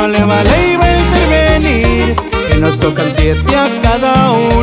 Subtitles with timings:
[0.00, 2.16] no le vale va a intervenir.
[2.48, 4.59] Que nos tocan siete a cada uno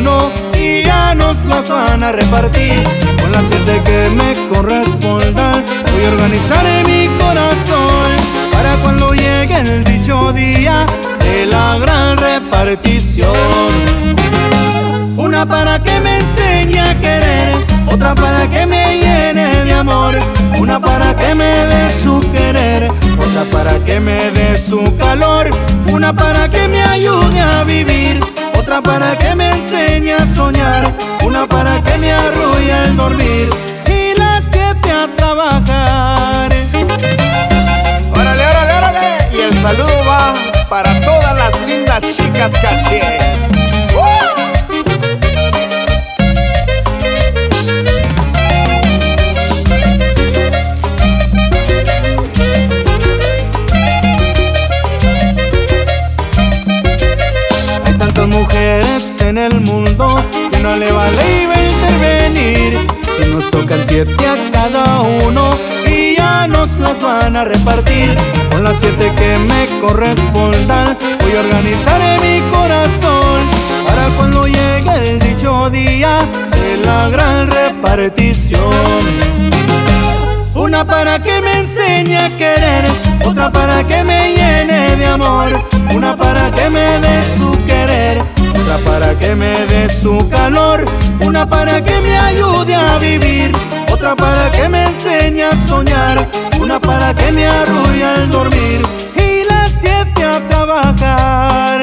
[2.12, 2.82] repartir.
[3.20, 8.16] Con las siete que me correspondan, voy a organizar en mi corazón
[8.52, 10.86] para cuando llegue el dicho día
[11.20, 13.36] de la gran repartición.
[15.16, 17.54] Una para que me enseñe a querer,
[17.92, 20.16] otra para que me llene de amor,
[20.58, 22.88] una para que me dé su querer,
[23.18, 25.50] otra para que me dé su calor,
[25.92, 28.20] una para que me ayude a vivir,
[28.58, 29.87] otra para que me enseñe
[38.12, 40.34] Órale, órale, órale, y el saludo va
[40.68, 43.28] para todas las lindas chicas caché.
[58.26, 60.16] mujeres en el mundo
[60.50, 62.78] que no le vale intervenir.
[63.18, 65.17] Que nos tocan siete a cada uno
[67.28, 68.16] van a repartir.
[68.50, 73.40] Con las siete que me correspondan, voy a organizar mi corazón
[73.86, 76.20] para cuando llegue el dicho día
[76.52, 78.72] de la gran repartición.
[80.54, 82.86] Una para que me enseñe a querer,
[83.26, 85.52] otra para que me llene de amor,
[85.94, 88.22] una para que me dé su querer,
[88.58, 90.82] otra para que me dé su calor,
[91.20, 93.52] una para que me ayude a vivir,
[93.92, 96.26] otra para que me enseñe a soñar,
[96.76, 98.82] para que me arrulle al dormir
[99.14, 101.80] y las siete a trabajar.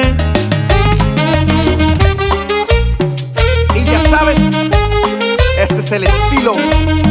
[3.74, 4.38] Y ya sabes,
[5.58, 7.05] este es el estilo